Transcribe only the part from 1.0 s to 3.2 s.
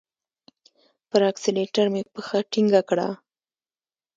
پر اکسلېټر مي پښه ټینګه کړه!